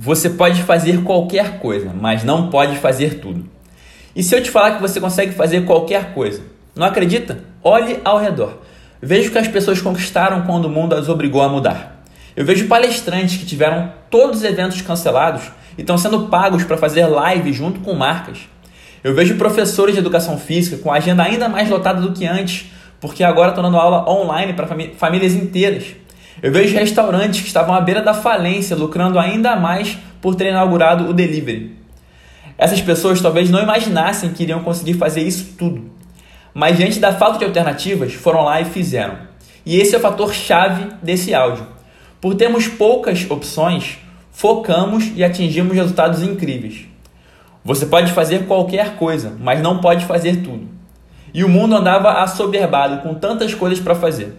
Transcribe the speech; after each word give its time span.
Você 0.00 0.30
pode 0.30 0.62
fazer 0.62 1.02
qualquer 1.02 1.58
coisa, 1.58 1.92
mas 1.92 2.22
não 2.22 2.50
pode 2.50 2.76
fazer 2.76 3.18
tudo. 3.18 3.44
E 4.14 4.22
se 4.22 4.32
eu 4.32 4.40
te 4.40 4.48
falar 4.48 4.76
que 4.76 4.80
você 4.80 5.00
consegue 5.00 5.32
fazer 5.32 5.64
qualquer 5.64 6.14
coisa? 6.14 6.40
Não 6.76 6.86
acredita? 6.86 7.42
Olhe 7.64 7.98
ao 8.04 8.16
redor. 8.16 8.58
Veja 9.02 9.28
o 9.28 9.32
que 9.32 9.38
as 9.38 9.48
pessoas 9.48 9.80
conquistaram 9.80 10.42
quando 10.42 10.66
o 10.66 10.70
mundo 10.70 10.94
as 10.94 11.08
obrigou 11.08 11.42
a 11.42 11.48
mudar. 11.48 12.04
Eu 12.36 12.44
vejo 12.44 12.68
palestrantes 12.68 13.38
que 13.38 13.44
tiveram 13.44 13.92
todos 14.08 14.38
os 14.38 14.44
eventos 14.44 14.80
cancelados 14.82 15.50
e 15.76 15.80
estão 15.80 15.98
sendo 15.98 16.28
pagos 16.28 16.62
para 16.62 16.76
fazer 16.76 17.04
live 17.06 17.52
junto 17.52 17.80
com 17.80 17.92
marcas. 17.92 18.38
Eu 19.02 19.16
vejo 19.16 19.34
professores 19.34 19.96
de 19.96 20.00
educação 20.00 20.38
física 20.38 20.80
com 20.80 20.92
agenda 20.92 21.24
ainda 21.24 21.48
mais 21.48 21.68
lotada 21.68 22.00
do 22.00 22.12
que 22.12 22.24
antes, 22.24 22.70
porque 23.00 23.24
agora 23.24 23.48
estão 23.48 23.64
dando 23.64 23.76
aula 23.76 24.08
online 24.08 24.52
para 24.52 24.68
famílias 24.96 25.34
inteiras. 25.34 25.96
Eu 26.42 26.52
vejo 26.52 26.74
restaurantes 26.76 27.40
que 27.40 27.48
estavam 27.48 27.74
à 27.74 27.80
beira 27.80 28.00
da 28.00 28.14
falência, 28.14 28.76
lucrando 28.76 29.18
ainda 29.18 29.56
mais 29.56 29.98
por 30.20 30.34
ter 30.34 30.50
inaugurado 30.50 31.08
o 31.08 31.12
delivery. 31.12 31.76
Essas 32.56 32.80
pessoas 32.80 33.20
talvez 33.20 33.50
não 33.50 33.62
imaginassem 33.62 34.30
que 34.30 34.44
iriam 34.44 34.62
conseguir 34.62 34.94
fazer 34.94 35.22
isso 35.22 35.54
tudo. 35.58 35.90
Mas 36.54 36.76
diante 36.76 36.98
da 36.98 37.12
falta 37.12 37.38
de 37.38 37.44
alternativas, 37.44 38.14
foram 38.14 38.42
lá 38.42 38.60
e 38.60 38.64
fizeram. 38.64 39.16
E 39.66 39.76
esse 39.80 39.94
é 39.94 39.98
o 39.98 40.00
fator 40.00 40.32
chave 40.32 40.88
desse 41.02 41.34
áudio. 41.34 41.66
Por 42.20 42.34
termos 42.34 42.66
poucas 42.66 43.28
opções, 43.30 43.98
focamos 44.32 45.12
e 45.14 45.22
atingimos 45.22 45.74
resultados 45.74 46.22
incríveis. 46.22 46.86
Você 47.64 47.86
pode 47.86 48.12
fazer 48.12 48.46
qualquer 48.46 48.96
coisa, 48.96 49.36
mas 49.40 49.60
não 49.60 49.80
pode 49.80 50.04
fazer 50.04 50.36
tudo. 50.36 50.68
E 51.34 51.44
o 51.44 51.48
mundo 51.48 51.76
andava 51.76 52.22
assoberbado 52.22 53.02
com 53.02 53.14
tantas 53.14 53.54
coisas 53.54 53.78
para 53.78 53.94
fazer. 53.94 54.34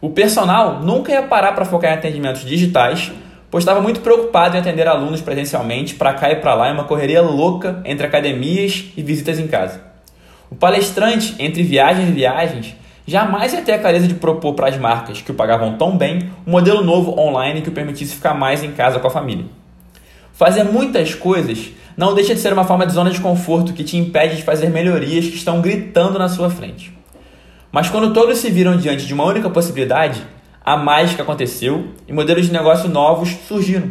O 0.00 0.10
personal 0.10 0.80
nunca 0.82 1.10
ia 1.10 1.22
parar 1.22 1.52
para 1.52 1.64
focar 1.64 1.92
em 1.92 1.94
atendimentos 1.94 2.44
digitais, 2.44 3.10
pois 3.50 3.62
estava 3.62 3.80
muito 3.80 4.00
preocupado 4.00 4.56
em 4.56 4.60
atender 4.60 4.86
alunos 4.86 5.22
presencialmente 5.22 5.94
para 5.94 6.12
cá 6.12 6.30
e 6.30 6.36
para 6.36 6.54
lá 6.54 6.68
em 6.68 6.74
uma 6.74 6.84
correria 6.84 7.22
louca 7.22 7.80
entre 7.84 8.06
academias 8.06 8.92
e 8.96 9.02
visitas 9.02 9.38
em 9.38 9.46
casa. 9.46 9.80
O 10.50 10.54
palestrante, 10.54 11.34
entre 11.38 11.62
viagens 11.62 12.08
e 12.08 12.12
viagens, 12.12 12.76
jamais 13.06 13.52
ia 13.52 13.62
ter 13.62 13.72
a 13.72 13.78
clareza 13.78 14.06
de 14.06 14.14
propor 14.14 14.54
para 14.54 14.68
as 14.68 14.76
marcas 14.76 15.22
que 15.22 15.30
o 15.30 15.34
pagavam 15.34 15.78
tão 15.78 15.96
bem 15.96 16.30
um 16.46 16.50
modelo 16.50 16.84
novo 16.84 17.18
online 17.18 17.62
que 17.62 17.68
o 17.70 17.72
permitisse 17.72 18.16
ficar 18.16 18.34
mais 18.34 18.62
em 18.62 18.72
casa 18.72 19.00
com 19.00 19.06
a 19.06 19.10
família. 19.10 19.46
Fazer 20.32 20.64
muitas 20.64 21.14
coisas 21.14 21.70
não 21.96 22.14
deixa 22.14 22.34
de 22.34 22.40
ser 22.40 22.52
uma 22.52 22.64
forma 22.64 22.86
de 22.86 22.92
zona 22.92 23.10
de 23.10 23.20
conforto 23.20 23.72
que 23.72 23.82
te 23.82 23.96
impede 23.96 24.36
de 24.36 24.42
fazer 24.42 24.68
melhorias 24.68 25.24
que 25.24 25.36
estão 25.36 25.62
gritando 25.62 26.18
na 26.18 26.28
sua 26.28 26.50
frente. 26.50 26.95
Mas 27.76 27.90
quando 27.90 28.14
todos 28.14 28.38
se 28.38 28.50
viram 28.50 28.78
diante 28.78 29.04
de 29.04 29.12
uma 29.12 29.26
única 29.26 29.50
possibilidade, 29.50 30.22
a 30.64 30.78
mágica 30.78 31.22
aconteceu 31.22 31.88
e 32.08 32.12
modelos 32.14 32.46
de 32.46 32.52
negócio 32.54 32.88
novos 32.88 33.36
surgiram. 33.46 33.90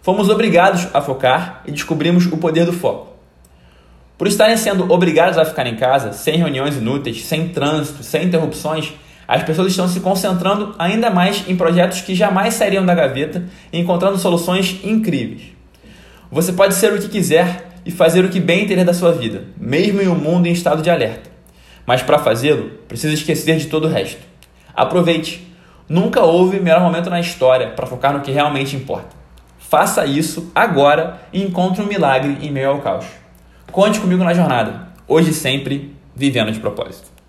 Fomos 0.00 0.30
obrigados 0.30 0.88
a 0.94 1.02
focar 1.02 1.60
e 1.66 1.70
descobrimos 1.70 2.24
o 2.24 2.38
poder 2.38 2.64
do 2.64 2.72
foco. 2.72 3.08
Por 4.16 4.26
estarem 4.26 4.56
sendo 4.56 4.90
obrigados 4.90 5.36
a 5.36 5.44
ficar 5.44 5.66
em 5.66 5.76
casa, 5.76 6.14
sem 6.14 6.38
reuniões 6.38 6.78
inúteis, 6.78 7.22
sem 7.26 7.48
trânsito, 7.48 8.02
sem 8.02 8.24
interrupções, 8.24 8.90
as 9.28 9.42
pessoas 9.42 9.68
estão 9.68 9.86
se 9.86 10.00
concentrando 10.00 10.74
ainda 10.78 11.10
mais 11.10 11.44
em 11.46 11.54
projetos 11.54 12.00
que 12.00 12.14
jamais 12.14 12.54
sairiam 12.54 12.86
da 12.86 12.94
gaveta 12.94 13.44
e 13.70 13.78
encontrando 13.78 14.16
soluções 14.16 14.80
incríveis. 14.82 15.42
Você 16.32 16.54
pode 16.54 16.72
ser 16.72 16.94
o 16.94 16.98
que 16.98 17.08
quiser 17.10 17.68
e 17.84 17.90
fazer 17.90 18.24
o 18.24 18.30
que 18.30 18.40
bem 18.40 18.62
entender 18.62 18.84
da 18.84 18.94
sua 18.94 19.12
vida, 19.12 19.44
mesmo 19.58 20.00
em 20.00 20.08
um 20.08 20.14
mundo 20.14 20.46
em 20.46 20.52
estado 20.52 20.80
de 20.80 20.88
alerta. 20.88 21.29
Mas 21.86 22.02
para 22.02 22.18
fazê-lo, 22.18 22.70
precisa 22.86 23.14
esquecer 23.14 23.56
de 23.56 23.66
todo 23.66 23.86
o 23.86 23.90
resto. 23.90 24.20
Aproveite. 24.74 25.48
Nunca 25.88 26.22
houve 26.22 26.60
melhor 26.60 26.80
momento 26.80 27.10
na 27.10 27.20
história 27.20 27.70
para 27.70 27.86
focar 27.86 28.12
no 28.12 28.20
que 28.20 28.30
realmente 28.30 28.76
importa. 28.76 29.16
Faça 29.58 30.06
isso 30.06 30.50
agora 30.54 31.20
e 31.32 31.42
encontre 31.42 31.82
um 31.82 31.86
milagre 31.86 32.38
em 32.40 32.50
meio 32.50 32.70
ao 32.70 32.80
caos. 32.80 33.06
Conte 33.70 34.00
comigo 34.00 34.22
na 34.22 34.34
jornada. 34.34 34.88
Hoje 35.06 35.32
sempre, 35.32 35.94
vivendo 36.14 36.52
de 36.52 36.60
propósito. 36.60 37.19